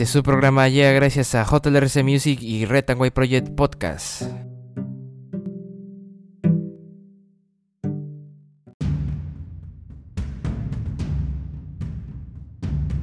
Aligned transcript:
Este 0.00 0.12
su 0.12 0.22
programa 0.22 0.66
llega 0.70 0.92
gracias 0.92 1.34
a 1.34 1.44
JLRC 1.44 2.02
Music 2.02 2.40
y 2.40 2.64
and 2.88 3.12
Project 3.12 3.50
Podcast. 3.54 4.49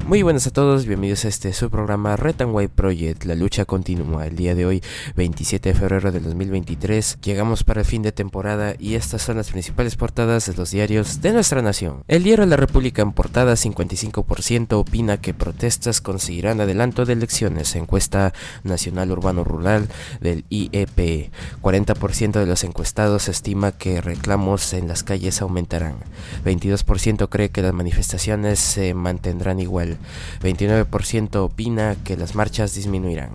Muy 0.08 0.24
buenas 0.24 0.48
a 0.48 0.52
todos, 0.52 0.86
bienvenidos 0.86 1.26
a 1.26 1.28
este 1.28 1.52
su 1.52 1.70
programa 1.70 2.16
Red 2.16 2.42
and 2.42 2.56
White 2.56 2.72
Project, 2.74 3.26
la 3.26 3.36
lucha 3.36 3.66
continúa. 3.66 4.26
El 4.26 4.38
día 4.38 4.56
de 4.56 4.66
hoy, 4.66 4.82
27 5.18 5.68
de 5.68 5.76
febrero 5.78 6.14
del 6.14 6.24
2023, 6.24 7.18
llegamos 7.22 7.66
para 7.66 7.82
el 7.82 7.86
fin 7.86 8.04
de 8.04 8.14
temporada 8.14 8.76
y 8.80 8.96
estas 8.96 9.24
son 9.24 9.36
las 9.36 9.52
principales 9.52 9.98
portadas 9.98 10.46
de 10.46 10.54
los 10.54 10.72
diarios 10.72 11.20
de 11.22 11.34
nuestra 11.34 11.62
nación. 11.62 12.06
El 12.08 12.24
diario 12.24 12.46
La 12.46 12.56
República 12.56 13.02
en 13.02 13.12
portada 13.12 13.56
55% 13.56 14.78
opina 14.78 15.18
que 15.18 15.34
protestas 15.34 16.00
conseguirán 16.00 16.62
adelanto 16.62 17.04
de 17.04 17.12
elecciones, 17.12 17.76
encuesta 17.76 18.32
nacional 18.64 19.12
urbano 19.12 19.44
rural 19.44 19.90
del 20.22 20.46
IEP. 20.48 21.32
40% 21.62 22.32
de 22.32 22.46
los 22.46 22.64
encuestados 22.64 23.28
estima 23.28 23.74
que 23.74 24.00
reclamos 24.00 24.72
en 24.72 24.88
las 24.88 25.04
calles 25.04 25.42
aumentarán. 25.42 25.98
22% 26.46 27.28
cree 27.28 27.50
que 27.50 27.62
las 27.62 27.74
manifestaciones 27.74 28.58
se 28.60 28.94
mantendrán 28.94 29.60
igual. 29.60 29.97
29% 30.42 31.36
opina 31.38 31.96
que 32.04 32.18
las 32.18 32.36
marchas 32.36 32.76
disminuirán. 32.76 33.32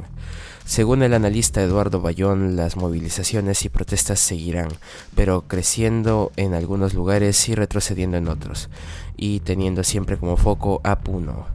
Según 0.64 1.02
el 1.02 1.12
analista 1.12 1.60
Eduardo 1.60 2.00
Bayón, 2.00 2.54
las 2.54 2.77
movilizaciones 2.77 3.64
y 3.64 3.69
protestas 3.69 4.20
seguirán, 4.20 4.69
pero 5.16 5.42
creciendo 5.48 6.30
en 6.36 6.54
algunos 6.54 6.94
lugares 6.94 7.48
y 7.48 7.54
retrocediendo 7.54 8.16
en 8.16 8.28
otros, 8.28 8.70
y 9.16 9.41
teniendo 9.41 9.82
siempre 9.82 10.16
como 10.16 10.36
foco 10.36 10.80
a 10.84 11.00
Puno. 11.00 11.46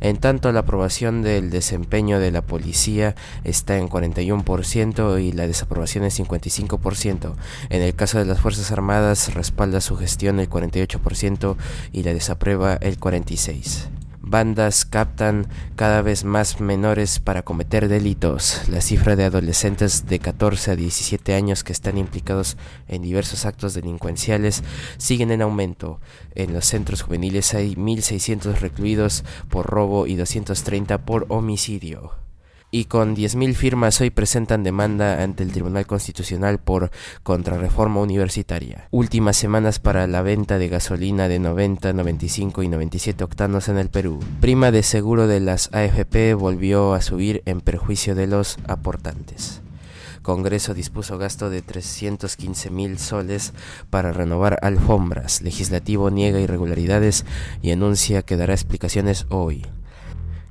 En 0.00 0.16
tanto, 0.16 0.52
la 0.52 0.60
aprobación 0.60 1.22
del 1.22 1.50
desempeño 1.50 2.20
de 2.20 2.30
la 2.30 2.42
policía 2.42 3.14
está 3.44 3.78
en 3.78 3.88
41% 3.88 5.22
y 5.22 5.32
la 5.32 5.46
desaprobación 5.46 6.04
en 6.04 6.10
55%. 6.10 7.34
En 7.70 7.82
el 7.82 7.94
caso 7.94 8.18
de 8.18 8.24
las 8.24 8.40
Fuerzas 8.40 8.70
Armadas, 8.70 9.34
respalda 9.34 9.80
su 9.80 9.96
gestión 9.96 10.38
el 10.40 10.48
48% 10.48 11.56
y 11.92 12.02
la 12.02 12.14
desaprueba 12.14 12.74
el 12.74 12.98
46% 12.98 13.97
bandas 14.28 14.84
captan 14.84 15.48
cada 15.76 16.02
vez 16.02 16.24
más 16.24 16.60
menores 16.60 17.18
para 17.18 17.42
cometer 17.42 17.88
delitos. 17.88 18.62
La 18.68 18.80
cifra 18.80 19.16
de 19.16 19.24
adolescentes 19.24 20.06
de 20.06 20.18
14 20.18 20.72
a 20.72 20.76
17 20.76 21.34
años 21.34 21.64
que 21.64 21.72
están 21.72 21.98
implicados 21.98 22.56
en 22.86 23.02
diversos 23.02 23.46
actos 23.46 23.74
delincuenciales 23.74 24.62
siguen 24.96 25.30
en 25.30 25.42
aumento. 25.42 26.00
En 26.34 26.52
los 26.52 26.66
centros 26.66 27.02
juveniles 27.02 27.54
hay 27.54 27.74
1.600 27.74 28.60
recluidos 28.60 29.24
por 29.48 29.66
robo 29.66 30.06
y 30.06 30.16
230 30.16 30.98
por 31.04 31.26
homicidio 31.28 32.27
y 32.70 32.84
con 32.84 33.16
10.000 33.16 33.54
firmas 33.54 34.00
hoy 34.00 34.10
presentan 34.10 34.62
demanda 34.62 35.22
ante 35.22 35.42
el 35.42 35.52
Tribunal 35.52 35.86
Constitucional 35.86 36.58
por 36.58 36.90
contrarreforma 37.22 38.00
universitaria. 38.00 38.88
Últimas 38.90 39.36
semanas 39.36 39.78
para 39.78 40.06
la 40.06 40.22
venta 40.22 40.58
de 40.58 40.68
gasolina 40.68 41.28
de 41.28 41.38
90, 41.38 41.92
95 41.92 42.62
y 42.62 42.68
97 42.68 43.24
octanos 43.24 43.68
en 43.68 43.78
el 43.78 43.88
Perú. 43.88 44.20
Prima 44.40 44.70
de 44.70 44.82
seguro 44.82 45.26
de 45.26 45.40
las 45.40 45.72
AFP 45.72 46.34
volvió 46.34 46.94
a 46.94 47.00
subir 47.00 47.42
en 47.46 47.60
perjuicio 47.60 48.14
de 48.14 48.26
los 48.26 48.58
aportantes. 48.66 49.62
Congreso 50.22 50.74
dispuso 50.74 51.16
gasto 51.16 51.48
de 51.48 51.62
315 51.62 52.70
mil 52.70 52.98
soles 52.98 53.54
para 53.88 54.12
renovar 54.12 54.58
alfombras. 54.60 55.40
Legislativo 55.40 56.10
niega 56.10 56.38
irregularidades 56.38 57.24
y 57.62 57.70
anuncia 57.70 58.20
que 58.20 58.36
dará 58.36 58.52
explicaciones 58.52 59.24
hoy. 59.30 59.64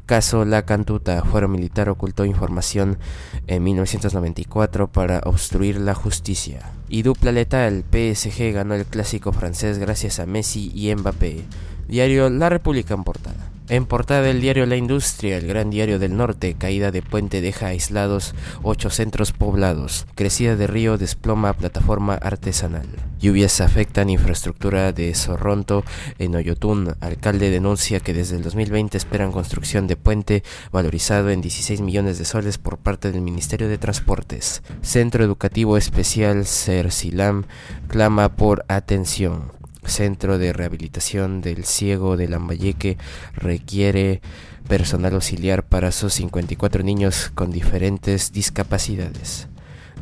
Caso 0.07 0.45
La 0.45 0.61
Cantuta, 0.61 1.21
fuero 1.25 1.49
militar 1.49 1.89
ocultó 1.89 2.23
información 2.23 2.97
en 3.45 3.61
1994 3.61 4.87
para 4.87 5.19
obstruir 5.25 5.81
la 5.81 5.95
justicia. 5.95 6.71
Y 6.87 7.01
dupla 7.01 7.33
letal, 7.33 7.83
PSG 7.91 8.53
ganó 8.53 8.73
el 8.75 8.85
clásico 8.85 9.33
francés 9.33 9.79
gracias 9.79 10.21
a 10.21 10.25
Messi 10.25 10.71
y 10.73 10.95
Mbappé. 10.95 11.43
Diario 11.89 12.29
La 12.29 12.47
República 12.47 12.93
en 12.93 13.03
portada. 13.03 13.51
En 13.69 13.85
portada 13.85 14.21
del 14.21 14.39
diario 14.39 14.65
La 14.65 14.77
Industria, 14.77 15.35
el 15.35 15.45
gran 15.45 15.69
diario 15.69 15.99
del 15.99 16.15
norte, 16.15 16.55
caída 16.57 16.89
de 16.91 17.01
puente 17.01 17.41
deja 17.41 17.67
aislados 17.67 18.33
ocho 18.63 18.89
centros 18.89 19.33
poblados. 19.33 20.07
Crecida 20.15 20.55
de 20.55 20.67
río 20.67 20.97
desploma 20.97 21.51
plataforma 21.51 22.13
artesanal. 22.13 22.87
Lluvias 23.19 23.59
afectan 23.59 24.09
infraestructura 24.09 24.93
de 24.93 25.13
Sorronto 25.15 25.83
en 26.17 26.37
Oyotún. 26.37 26.95
Alcalde 27.01 27.49
denuncia 27.49 27.99
que 27.99 28.13
desde 28.13 28.37
el 28.37 28.43
2020 28.43 28.97
esperan 28.97 29.33
construcción 29.33 29.85
de 29.85 29.97
puente 29.97 30.43
valorizado 30.71 31.29
en 31.29 31.41
16 31.41 31.81
millones 31.81 32.17
de 32.19 32.25
soles 32.25 32.57
por 32.57 32.77
parte 32.77 33.11
del 33.11 33.19
Ministerio 33.19 33.67
de 33.67 33.77
Transportes. 33.77 34.63
Centro 34.81 35.25
Educativo 35.25 35.75
Especial 35.75 36.45
Cercilam 36.45 37.43
clama 37.89 38.29
por 38.29 38.63
atención. 38.69 39.57
Centro 39.87 40.37
de 40.37 40.53
Rehabilitación 40.53 41.41
del 41.41 41.65
Ciego 41.65 42.17
de 42.17 42.27
Lambayeque 42.27 42.97
requiere 43.33 44.21
personal 44.67 45.13
auxiliar 45.13 45.63
para 45.63 45.91
sus 45.91 46.13
54 46.13 46.83
niños 46.83 47.31
con 47.33 47.51
diferentes 47.51 48.31
discapacidades. 48.31 49.47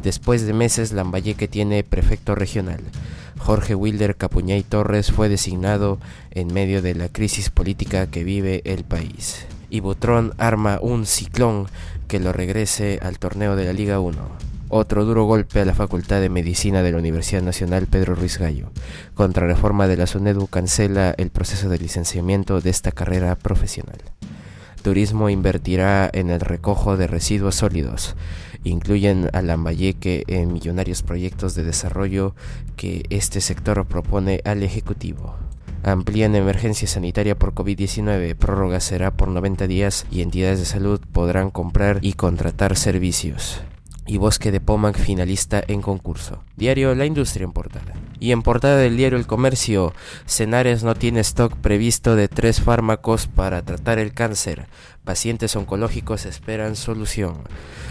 Después 0.04 0.46
de 0.46 0.54
meses, 0.54 0.92
Lambayeque 0.92 1.48
tiene 1.48 1.84
prefecto 1.84 2.36
regional. 2.36 2.82
Jorge 3.38 3.76
Wilder 3.76 4.16
Capuñay 4.16 4.64
Torres 4.64 5.12
fue 5.12 5.30
designado 5.30 6.00
en 6.32 6.54
medio 6.54 6.82
de 6.82 6.96
la 6.96 7.10
crisis 7.10 7.50
política 7.50 8.08
que 8.08 8.24
vive 8.24 8.62
el 8.66 8.84
país. 8.84 9.46
Y 9.70 9.80
Butrón 9.80 10.34
arma 10.38 10.80
un 10.82 11.06
ciclón 11.06 11.68
que 12.08 12.20
lo 12.20 12.34
regrese 12.34 13.00
al 13.02 13.20
torneo 13.20 13.56
de 13.56 13.66
la 13.66 13.74
Liga 13.74 14.00
1. 14.00 14.55
Otro 14.70 15.06
duro 15.06 15.26
golpe 15.26 15.62
a 15.62 15.66
la 15.66 15.76
Facultad 15.76 16.22
de 16.22 16.30
Medicina 16.30 16.82
de 16.82 16.92
la 16.92 16.98
Universidad 16.98 17.44
Nacional 17.44 17.86
Pedro 17.86 18.16
Ruiz 18.16 18.40
Gallo. 18.40 18.72
Contrarreforma 19.14 19.88
de 19.88 19.96
la 19.96 20.08
SUNEDU 20.08 20.48
cancela 20.48 21.14
el 21.18 21.30
proceso 21.30 21.70
de 21.70 21.78
licenciamiento 21.78 22.62
de 22.62 22.72
esta 22.72 22.92
carrera 22.92 23.36
profesional. 23.36 24.00
Turismo 24.82 25.30
invertirá 25.30 26.10
en 26.12 26.32
el 26.32 26.40
recojo 26.40 26.98
de 26.98 27.06
residuos 27.06 27.56
sólidos. 27.56 28.16
Incluyen 28.64 29.30
a 29.34 29.44
Lambayeque 29.44 30.24
en 30.28 30.52
millonarios 30.52 31.04
proyectos 31.04 31.54
de 31.54 31.64
desarrollo 31.64 32.34
que 32.76 33.06
este 33.12 33.42
sector 33.42 33.86
propone 33.86 34.42
al 34.46 34.64
Ejecutivo. 34.64 35.36
Amplían 35.84 36.34
emergencia 36.34 36.88
sanitaria 36.88 37.38
por 37.38 37.54
COVID-19. 37.54 38.36
Prórroga 38.36 38.80
será 38.80 39.12
por 39.12 39.28
90 39.28 39.68
días 39.68 40.08
y 40.10 40.22
entidades 40.22 40.58
de 40.58 40.66
salud 40.66 41.00
podrán 41.12 41.52
comprar 41.52 42.00
y 42.02 42.14
contratar 42.14 42.76
servicios 42.76 43.62
y 44.08 44.18
Bosque 44.18 44.52
de 44.52 44.62
Pomac 44.62 44.98
finalista 44.98 45.64
en 45.68 45.82
concurso. 45.82 46.44
Diario 46.56 46.94
La 46.96 47.06
Industria 47.06 47.46
en 47.46 47.52
portada. 47.52 47.94
Y 48.20 48.32
en 48.32 48.44
portada 48.44 48.78
del 48.78 48.98
diario 48.98 49.18
El 49.18 49.28
Comercio, 49.28 49.94
Cenares 50.26 50.84
no 50.84 50.96
tiene 50.96 51.20
stock 51.22 51.56
previsto 51.58 52.16
de 52.16 52.28
tres 52.28 52.62
fármacos 52.62 53.28
para 53.28 53.62
tratar 53.64 54.00
el 54.00 54.14
cáncer. 54.14 54.68
Pacientes 55.04 55.56
oncológicos 55.56 56.26
esperan 56.26 56.76
solución. 56.76 57.42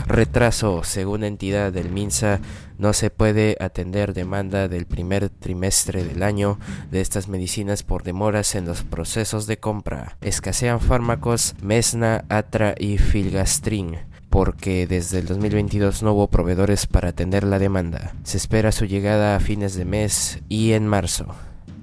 Retraso, 0.06 0.82
según 0.82 1.24
entidad 1.24 1.72
del 1.72 1.90
MINSA, 1.90 2.40
no 2.78 2.92
se 2.92 3.10
puede 3.10 3.56
atender 3.60 4.14
demanda 4.14 4.66
del 4.66 4.86
primer 4.86 5.28
trimestre 5.28 6.04
del 6.04 6.22
año 6.22 6.58
de 6.90 7.00
estas 7.00 7.28
medicinas 7.28 7.82
por 7.82 8.02
demoras 8.02 8.54
en 8.54 8.66
los 8.66 8.82
procesos 8.82 9.46
de 9.46 9.58
compra. 9.58 10.16
Escasean 10.22 10.80
fármacos 10.80 11.54
Mesna, 11.62 12.24
Atra 12.28 12.74
y 12.78 12.98
Filgastrin 12.98 14.13
porque 14.34 14.88
desde 14.88 15.20
el 15.20 15.26
2022 15.26 16.02
no 16.02 16.12
hubo 16.12 16.26
proveedores 16.26 16.88
para 16.88 17.10
atender 17.10 17.44
la 17.44 17.60
demanda. 17.60 18.16
Se 18.24 18.36
espera 18.36 18.72
su 18.72 18.84
llegada 18.84 19.36
a 19.36 19.38
fines 19.38 19.76
de 19.76 19.84
mes 19.84 20.40
y 20.48 20.72
en 20.72 20.88
marzo. 20.88 21.26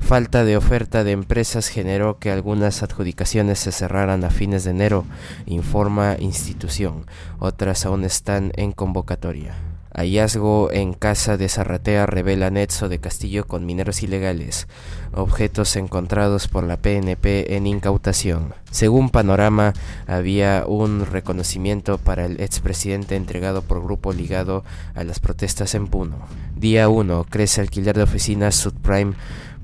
Falta 0.02 0.44
de 0.44 0.58
oferta 0.58 1.06
de 1.06 1.14
empresas 1.14 1.70
generó 1.70 2.20
que 2.20 2.30
algunas 2.30 2.84
adjudicaciones 2.84 3.58
se 3.60 3.72
cerraran 3.72 4.26
a 4.26 4.32
fines 4.32 4.66
de 4.66 4.72
enero, 4.72 5.06
informa 5.46 6.18
institución. 6.20 7.06
Otras 7.40 7.86
aún 7.86 8.04
están 8.04 8.52
en 8.58 8.74
convocatoria. 8.74 9.56
Hallazgo 9.94 10.72
en 10.72 10.94
casa 10.94 11.36
de 11.36 11.50
Zarratea 11.50 12.06
revela 12.06 12.50
nexo 12.50 12.88
de 12.88 13.00
Castillo 13.00 13.46
con 13.46 13.66
mineros 13.66 14.04
ilegales. 14.04 14.68
Objetos 15.14 15.76
encontrados 15.76 16.48
por 16.48 16.64
la 16.64 16.78
PNP 16.78 17.56
en 17.58 17.68
incautación. 17.68 18.54
Según 18.72 19.10
Panorama, 19.10 19.74
había 20.08 20.64
un 20.66 21.06
reconocimiento 21.06 21.98
para 21.98 22.26
el 22.26 22.40
expresidente 22.40 23.18
entregado 23.18 23.64
por 23.64 23.84
grupo 23.84 24.14
ligado 24.14 24.64
a 24.96 25.04
las 25.04 25.20
protestas 25.20 25.76
en 25.76 25.88
Puno. 25.88 26.20
Día 26.56 26.88
1. 26.88 27.26
Crece 27.30 27.60
alquiler 27.60 27.98
de 27.98 28.04
oficinas 28.04 28.56
subprime 28.56 29.16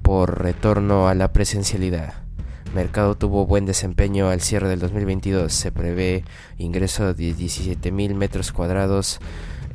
por 0.01 0.41
retorno 0.41 1.07
a 1.07 1.15
la 1.15 1.31
presencialidad. 1.31 2.13
Mercado 2.75 3.15
tuvo 3.15 3.45
buen 3.45 3.65
desempeño 3.65 4.29
al 4.29 4.41
cierre 4.41 4.68
del 4.68 4.79
2022. 4.79 5.53
Se 5.53 5.71
prevé 5.71 6.25
ingreso 6.57 7.13
de 7.13 7.33
17.000 7.33 8.13
metros 8.13 8.51
cuadrados 8.51 9.19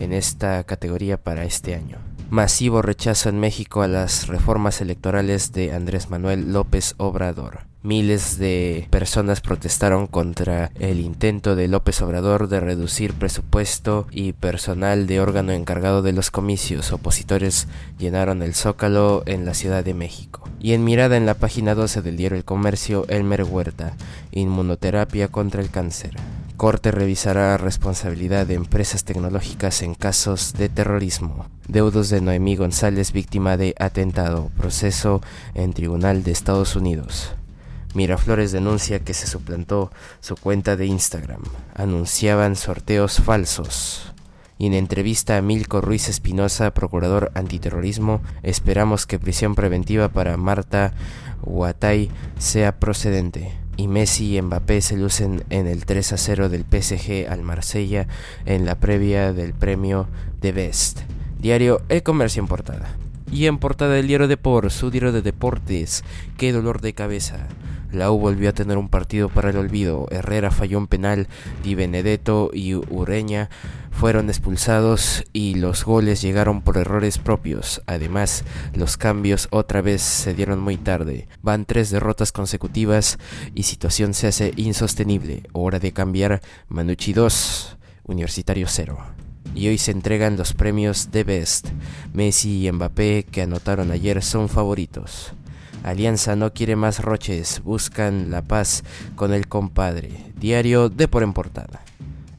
en 0.03 0.13
esta 0.13 0.65
categoría 0.65 1.17
para 1.17 1.45
este 1.45 1.75
año. 1.75 1.99
Masivo 2.31 2.81
rechazo 2.81 3.29
en 3.29 3.41
México 3.41 3.83
a 3.83 3.89
las 3.89 4.27
reformas 4.27 4.81
electorales 4.81 5.53
de 5.53 5.73
Andrés 5.75 6.09
Manuel 6.09 6.53
López 6.53 6.95
Obrador. 6.97 7.73
Miles 7.83 8.39
de 8.39 8.87
personas 8.91 9.41
protestaron 9.41 10.07
contra 10.07 10.71
el 10.79 11.01
intento 11.01 11.57
de 11.57 11.67
López 11.67 12.01
Obrador 12.01 12.49
de 12.49 12.61
reducir 12.61 13.13
presupuesto 13.13 14.07
y 14.13 14.35
personal 14.35 15.09
de 15.09 15.21
órgano 15.21 15.51
encargado 15.51 16.01
de 16.01 16.13
los 16.13 16.31
comicios. 16.31 16.93
Opositores 16.93 17.67
llenaron 17.99 18.43
el 18.43 18.55
Zócalo 18.55 19.25
en 19.27 19.45
la 19.45 19.53
Ciudad 19.53 19.85
de 19.85 19.95
México. 19.95 20.49
Y 20.61 20.75
en 20.75 20.85
mirada 20.85 21.17
en 21.17 21.27
la 21.27 21.35
página 21.35 21.75
12 21.75 22.03
del 22.03 22.17
diario 22.17 22.39
El 22.39 22.45
Comercio, 22.45 23.05
Elmer 23.09 23.43
Huerta, 23.43 23.97
inmunoterapia 24.31 25.27
contra 25.27 25.61
el 25.61 25.71
cáncer. 25.71 26.15
Corte 26.63 26.93
revisará 26.93 27.57
responsabilidad 27.57 28.47
de 28.47 28.55
empresas 28.55 29.03
tecnológicas 29.03 29.83
en 29.83 29.97
casos 29.97 30.53
de 30.53 30.69
terrorismo. 30.69 31.47
Deudos 31.67 32.09
de 32.09 32.21
Noemí 32.21 32.55
González, 32.55 33.11
víctima 33.11 33.57
de 33.57 33.75
atentado. 33.81 34.49
Proceso 34.57 35.23
en 35.55 35.73
Tribunal 35.73 36.23
de 36.23 36.31
Estados 36.31 36.77
Unidos. 36.77 37.33
Miraflores 37.95 38.53
denuncia 38.53 39.01
que 39.01 39.13
se 39.13 39.27
suplantó 39.27 39.91
su 40.21 40.37
cuenta 40.37 40.77
de 40.77 40.87
Instagram. 40.87 41.43
Anunciaban 41.75 42.55
sorteos 42.55 43.21
falsos. 43.21 44.13
Y 44.57 44.67
en 44.67 44.75
entrevista 44.75 45.39
a 45.39 45.43
Milko 45.43 45.81
Ruiz 45.81 46.09
Espinosa, 46.09 46.73
procurador 46.73 47.33
antiterrorismo, 47.35 48.21
esperamos 48.45 49.09
que 49.09 49.19
prisión 49.19 49.57
preventiva 49.57 50.11
para 50.11 50.37
Marta 50.37 50.95
Huatay 51.43 52.09
sea 52.39 52.79
procedente. 52.79 53.62
Y 53.77 53.89
Messi 53.89 54.37
y 54.37 54.43
Mbappé 54.43 54.81
se 54.81 54.97
lucen 54.97 55.45
en 55.51 55.67
el 55.67 55.87
3 55.87 56.13
a 56.13 56.17
0 56.17 56.49
del 56.49 56.65
PSG 56.65 57.29
al 57.29 57.43
Marsella 57.43 58.07
en 58.45 58.65
la 58.67 58.79
previa 58.79 59.33
del 59.33 59.55
premio 59.55 60.09
de 60.41 60.53
Best. 60.53 61.01
Diario 61.39 61.81
El 61.89 62.03
Comercio 62.03 62.41
en 62.41 62.49
portada. 62.49 63.02
Y 63.33 63.47
en 63.47 63.57
portada 63.57 63.95
del 63.95 64.09
diario 64.09 64.29
Depor, 64.29 64.71
su 64.71 64.91
diario 64.91 65.11
de 65.11 65.23
deportes. 65.23 66.05
Qué 66.37 66.53
dolor 66.53 66.83
de 66.83 66.93
cabeza. 66.93 67.49
La 67.91 68.11
U 68.11 68.19
volvió 68.19 68.51
a 68.51 68.53
tener 68.53 68.77
un 68.77 68.91
partido 68.91 69.31
para 69.31 69.49
el 69.49 69.57
olvido. 69.57 70.07
Herrera 70.11 70.51
falló 70.51 70.77
un 70.77 70.87
penal, 70.87 71.29
Di 71.63 71.75
Benedetto 71.75 72.51
y 72.53 72.75
Ureña 72.75 73.49
fueron 73.91 74.29
expulsados 74.29 75.25
y 75.33 75.55
los 75.55 75.85
goles 75.85 76.21
llegaron 76.21 76.61
por 76.61 76.77
errores 76.77 77.17
propios. 77.19 77.83
Además, 77.87 78.45
los 78.75 78.99
cambios 78.99 79.49
otra 79.51 79.81
vez 79.81 80.03
se 80.03 80.35
dieron 80.35 80.61
muy 80.61 80.77
tarde. 80.77 81.27
Van 81.41 81.65
tres 81.65 81.91
derrotas 81.91 82.33
consecutivas 82.33 83.19
y 83.55 83.63
situación 83.63 84.13
se 84.13 84.27
hace 84.27 84.53
insostenible. 84.57 85.45
Hora 85.53 85.79
de 85.79 85.93
cambiar 85.93 86.43
Manucci 86.69 87.15
2, 87.15 87.79
Universitario 88.05 88.67
0 88.69 89.22
y 89.55 89.69
hoy 89.69 89.79
se 89.79 89.91
entregan 89.91 90.37
los 90.37 90.53
premios 90.53 91.11
de 91.11 91.25
Best. 91.25 91.69
Messi 92.13 92.67
y 92.67 92.73
Mbappé, 92.73 93.27
que 93.31 93.43
anotaron 93.43 93.91
ayer, 93.91 94.23
son 94.23 94.49
favoritos. 94.49 95.33
Alianza 95.83 96.37
no 96.37 96.53
quiere 96.53 96.77
más 96.77 97.01
roches, 97.01 97.61
buscan 97.65 98.31
la 98.31 98.43
paz 98.43 98.85
con 99.17 99.33
el 99.33 99.49
compadre. 99.49 100.11
Diario 100.37 100.89
de 100.89 101.09
por 101.09 101.23
en 101.23 101.33
portada. 101.33 101.83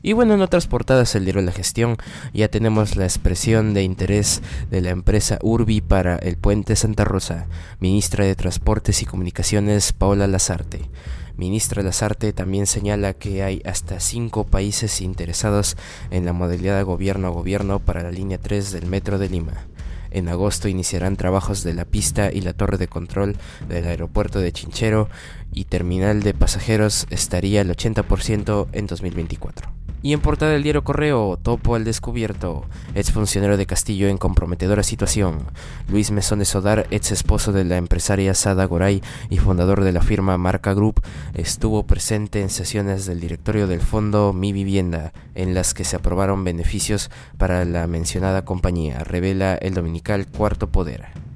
Y 0.06 0.12
bueno, 0.12 0.34
en 0.34 0.42
otras 0.42 0.68
portadas 0.68 1.16
el 1.16 1.24
diario 1.24 1.42
La 1.42 1.54
Gestión 1.54 1.96
ya 2.34 2.50
tenemos 2.50 2.98
la 2.98 3.06
expresión 3.06 3.74
de 3.74 3.84
interés 3.84 4.42
de 4.70 4.82
la 4.82 4.90
empresa 4.90 5.40
Urbi 5.42 5.80
para 5.80 6.18
el 6.18 6.36
puente 6.36 6.76
Santa 6.76 7.06
Rosa. 7.06 7.48
Ministra 7.80 8.26
de 8.26 8.36
Transportes 8.36 9.02
y 9.02 9.06
Comunicaciones 9.06 9.94
Paola 9.94 10.28
Lazarte. 10.28 10.90
Ministra 11.38 11.82
Lazarte 11.84 12.34
también 12.34 12.68
señala 12.68 13.14
que 13.14 13.44
hay 13.44 13.62
hasta 13.64 14.02
cinco 14.02 14.44
países 14.46 15.00
interesados 15.00 15.78
en 16.12 16.26
la 16.26 16.34
modalidad 16.34 16.84
gobierno 16.84 17.28
a 17.28 17.32
gobierno 17.32 17.80
para 17.80 18.04
la 18.04 18.12
línea 18.12 18.38
3 18.38 18.74
del 18.74 18.88
Metro 18.88 19.18
de 19.20 19.30
Lima. 19.30 19.68
En 20.12 20.28
agosto 20.28 20.68
iniciarán 20.68 21.16
trabajos 21.16 21.64
de 21.64 21.76
la 21.76 21.86
pista 21.86 22.30
y 22.30 22.42
la 22.42 22.52
torre 22.52 22.78
de 22.78 22.90
control 22.90 23.38
del 23.70 23.88
aeropuerto 23.88 24.40
de 24.40 24.52
Chinchero 24.52 25.08
y 25.54 25.64
terminal 25.64 26.24
de 26.24 26.34
pasajeros 26.34 27.08
estaría 27.10 27.62
al 27.62 27.70
80% 27.70 28.68
en 28.74 28.86
2024. 28.86 29.83
Y 30.06 30.12
en 30.12 30.20
portada 30.20 30.52
del 30.52 30.64
diario 30.64 30.84
Correo, 30.84 31.40
Topo 31.42 31.76
al 31.76 31.86
descubierto, 31.86 32.66
ex 32.94 33.14
funcionario 33.14 33.56
de 33.56 33.66
Castillo 33.66 34.10
en 34.10 34.18
comprometedora 34.18 34.84
situación. 34.84 35.46
Luis 35.88 36.12
Mesón 36.12 36.40
de 36.40 36.46
Sodar, 36.46 36.88
ex 36.92 37.14
esposo 37.14 37.54
de 37.54 37.64
la 37.64 37.78
empresaria 37.78 38.34
Sada 38.34 38.66
Goray 38.66 39.02
y 39.30 39.38
fundador 39.38 39.82
de 39.82 39.94
la 39.94 40.02
firma 40.02 40.38
Marca 40.38 40.74
Group, 40.74 41.02
estuvo 41.34 41.88
presente 41.88 42.42
en 42.42 42.50
sesiones 42.50 43.06
del 43.06 43.22
directorio 43.22 43.66
del 43.66 43.80
fondo 43.80 44.34
Mi 44.34 44.52
Vivienda, 44.52 45.14
en 45.36 45.54
las 45.54 45.74
que 45.74 45.86
se 45.86 45.96
aprobaron 45.96 46.44
beneficios 46.44 47.10
para 47.38 47.64
la 47.64 47.88
mencionada 47.88 48.44
compañía, 48.44 49.06
revela 49.06 49.56
el 49.56 49.74
dominical 49.74 50.28
Cuarto 50.28 50.70
Poder. 50.70 51.33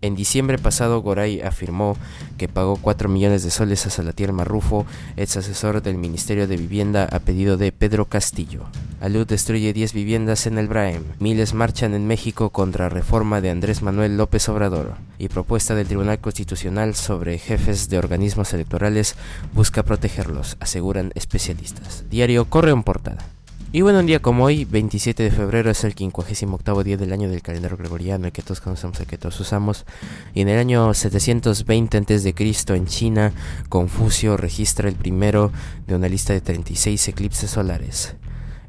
En 0.00 0.14
diciembre 0.14 0.58
pasado, 0.58 1.02
Goray 1.02 1.40
afirmó 1.40 1.96
que 2.36 2.46
pagó 2.46 2.76
4 2.76 3.08
millones 3.08 3.42
de 3.42 3.50
soles 3.50 3.84
a 3.84 3.90
Salatiel 3.90 4.32
Marrufo, 4.32 4.86
ex 5.16 5.36
asesor 5.36 5.82
del 5.82 5.98
Ministerio 5.98 6.46
de 6.46 6.56
Vivienda, 6.56 7.08
a 7.10 7.18
pedido 7.18 7.56
de 7.56 7.72
Pedro 7.72 8.04
Castillo. 8.04 8.66
Alud 9.00 9.26
destruye 9.26 9.72
10 9.72 9.92
viviendas 9.92 10.46
en 10.46 10.58
el 10.58 10.68
Braem. 10.68 11.02
Miles 11.18 11.52
marchan 11.52 11.94
en 11.94 12.06
México 12.06 12.50
contra 12.50 12.88
reforma 12.88 13.40
de 13.40 13.50
Andrés 13.50 13.82
Manuel 13.82 14.16
López 14.16 14.48
Obrador. 14.48 14.94
Y 15.18 15.28
propuesta 15.28 15.74
del 15.74 15.88
Tribunal 15.88 16.20
Constitucional 16.20 16.94
sobre 16.94 17.38
jefes 17.38 17.88
de 17.88 17.98
organismos 17.98 18.52
electorales 18.54 19.16
busca 19.52 19.82
protegerlos, 19.82 20.56
aseguran 20.60 21.10
especialistas. 21.16 22.04
Diario 22.08 22.44
Correo 22.44 22.74
en 22.74 22.84
Portada. 22.84 23.37
Y 23.70 23.82
bueno, 23.82 23.98
un 23.98 24.06
día 24.06 24.20
como 24.20 24.44
hoy, 24.44 24.64
27 24.64 25.22
de 25.22 25.30
febrero, 25.30 25.70
es 25.70 25.84
el 25.84 25.92
58 25.92 26.84
día 26.84 26.96
del 26.96 27.12
año 27.12 27.28
del 27.28 27.42
calendario 27.42 27.76
gregoriano, 27.76 28.24
el 28.24 28.32
que 28.32 28.40
todos 28.40 28.62
conocemos, 28.62 28.98
el 28.98 29.06
que 29.06 29.18
todos 29.18 29.38
usamos. 29.40 29.84
Y 30.32 30.40
en 30.40 30.48
el 30.48 30.58
año 30.58 30.94
720 30.94 31.98
a.C., 31.98 32.34
en 32.74 32.86
China, 32.86 33.32
Confucio 33.68 34.38
registra 34.38 34.88
el 34.88 34.94
primero 34.94 35.52
de 35.86 35.96
una 35.96 36.08
lista 36.08 36.32
de 36.32 36.40
36 36.40 37.08
eclipses 37.08 37.50
solares. 37.50 38.14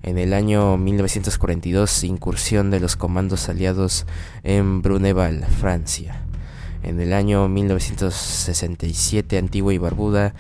En 0.03 0.17
el 0.17 0.33
año 0.33 0.75
1942, 0.75 2.03
incursión 2.03 2.69
de 2.69 2.81
los 2.81 2.97
comandos 2.97 3.47
aliados 3.47 4.05
en 4.43 4.81
Bruneval, 4.81 5.45
Francia. 5.45 6.23
En 6.83 6.99
el 6.99 7.13
año 7.13 7.47
1967, 7.47 9.37
Antigua 9.37 9.73
y 9.73 9.77
Barbuda 9.77 10.33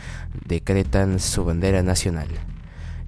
decretan 0.45 1.21
su 1.21 1.45
bandera 1.45 1.81
nacional. 1.81 2.27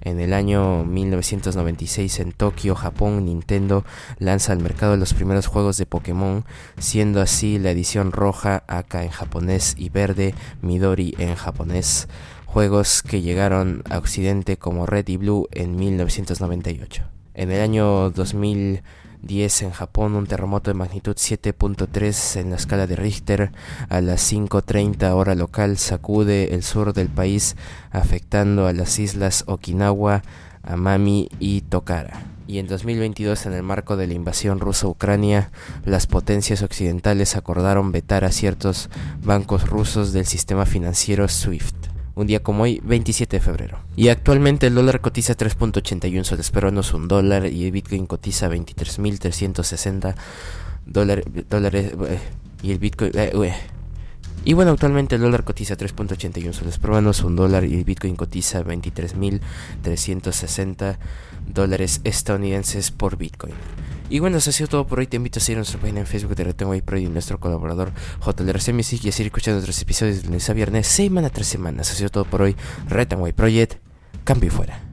En 0.04 0.18
el 0.18 0.34
año 0.34 0.84
1996 0.84 2.18
en 2.18 2.32
Tokio, 2.32 2.74
Japón, 2.74 3.24
Nintendo 3.24 3.84
lanza 4.18 4.52
al 4.52 4.58
mercado 4.58 4.96
los 4.96 5.14
primeros 5.14 5.46
juegos 5.46 5.76
de 5.76 5.86
Pokémon, 5.86 6.44
siendo 6.76 7.20
así 7.20 7.60
la 7.60 7.70
edición 7.70 8.10
roja 8.10 8.64
Aka 8.66 9.04
en 9.04 9.10
japonés 9.10 9.76
y 9.78 9.90
verde 9.90 10.34
Midori 10.60 11.14
en 11.18 11.36
japonés, 11.36 12.08
juegos 12.46 13.04
que 13.04 13.22
llegaron 13.22 13.84
a 13.88 13.98
Occidente 13.98 14.56
como 14.56 14.86
Red 14.86 15.06
y 15.06 15.18
Blue 15.18 15.48
en 15.52 15.76
1998. 15.76 17.04
En 17.34 17.52
el 17.52 17.60
año 17.60 18.10
2000 18.10 18.82
10 19.22 19.62
en 19.62 19.70
Japón, 19.70 20.14
un 20.14 20.26
terremoto 20.26 20.70
de 20.70 20.74
magnitud 20.74 21.14
7.3 21.14 22.40
en 22.40 22.50
la 22.50 22.56
escala 22.56 22.86
de 22.86 22.96
Richter 22.96 23.52
a 23.88 24.00
las 24.00 24.32
5.30 24.32 25.10
hora 25.12 25.34
local 25.34 25.78
sacude 25.78 26.54
el 26.54 26.62
sur 26.62 26.92
del 26.92 27.08
país 27.08 27.56
afectando 27.90 28.66
a 28.66 28.72
las 28.72 28.98
islas 28.98 29.44
Okinawa, 29.46 30.22
Amami 30.62 31.28
y 31.38 31.62
Tokara. 31.62 32.22
Y 32.46 32.58
en 32.58 32.66
2022, 32.66 33.46
en 33.46 33.52
el 33.52 33.62
marco 33.62 33.96
de 33.96 34.08
la 34.08 34.14
invasión 34.14 34.58
rusa 34.58 34.86
a 34.86 34.90
Ucrania, 34.90 35.50
las 35.84 36.06
potencias 36.06 36.62
occidentales 36.62 37.36
acordaron 37.36 37.92
vetar 37.92 38.24
a 38.24 38.32
ciertos 38.32 38.90
bancos 39.22 39.68
rusos 39.68 40.12
del 40.12 40.26
sistema 40.26 40.66
financiero 40.66 41.28
SWIFT 41.28 41.91
un 42.14 42.26
día 42.26 42.42
como 42.42 42.64
hoy, 42.64 42.80
27 42.84 43.36
de 43.36 43.40
febrero. 43.40 43.78
Y 43.96 44.08
actualmente 44.08 44.66
el 44.66 44.74
dólar 44.74 45.00
cotiza 45.00 45.34
3.81 45.36 46.24
soles 46.24 46.50
peruanos, 46.50 46.92
un 46.94 47.06
dólar, 47.08 47.46
y 47.46 47.64
el 47.64 47.72
Bitcoin 47.72 48.06
cotiza 48.06 48.48
23.360 48.48 50.14
dólares, 50.86 51.92
eh, 52.08 52.18
y 52.62 52.72
el 52.72 52.78
Bitcoin... 52.78 53.12
Eh, 53.14 53.54
y 54.44 54.54
bueno, 54.54 54.72
actualmente 54.72 55.14
el 55.14 55.20
dólar 55.20 55.44
cotiza 55.44 55.76
3.81 55.76 56.52
soles 56.52 56.78
peruanos, 56.78 57.22
un 57.22 57.36
dólar, 57.36 57.64
y 57.64 57.74
el 57.74 57.84
Bitcoin 57.84 58.16
cotiza 58.16 58.64
23.360 58.64 60.96
dólares 61.46 62.00
estadounidenses 62.02 62.90
por 62.90 63.16
Bitcoin. 63.16 63.54
Y 64.12 64.20
bueno, 64.20 64.36
eso 64.36 64.50
ha 64.50 64.52
sido 64.52 64.68
todo 64.68 64.86
por 64.86 64.98
hoy. 64.98 65.06
Te 65.06 65.16
invito 65.16 65.38
a 65.38 65.42
seguir 65.42 65.56
nuestra 65.56 65.80
página 65.80 66.00
en 66.00 66.06
Facebook 66.06 66.36
de 66.36 66.44
Retengo 66.44 66.78
Pro 66.84 66.98
y 66.98 67.06
nuestro 67.06 67.40
colaborador 67.40 67.92
JLRC 68.20 68.74
Music 68.74 69.00
y 69.04 69.08
a 69.08 69.12
seguir 69.12 69.28
escuchando 69.28 69.58
otros 69.58 69.80
episodios 69.80 70.18
de 70.20 70.24
lunes 70.24 70.50
a 70.50 70.52
viernes, 70.52 70.86
semana 70.86 71.30
tras 71.30 71.46
semana. 71.46 71.80
Eso 71.80 71.94
ha 71.94 71.96
sido 71.96 72.10
todo 72.10 72.26
por 72.26 72.42
hoy. 72.42 72.54
Retengo 72.90 73.26
Project, 73.32 73.76
cambio 74.22 74.50
fuera. 74.50 74.91